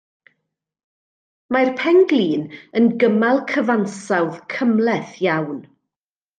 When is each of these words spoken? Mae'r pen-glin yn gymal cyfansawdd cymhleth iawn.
Mae'r 1.55 1.69
pen-glin 1.81 2.47
yn 2.81 2.89
gymal 3.05 3.43
cyfansawdd 3.53 4.43
cymhleth 4.57 5.17
iawn. 5.31 5.65